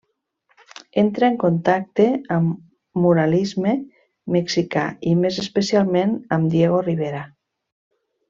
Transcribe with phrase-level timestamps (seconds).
[1.01, 2.05] Entra en contacte
[2.37, 3.75] amb muralisme
[4.37, 7.21] mexicà i més especialment amb Diego Rivera.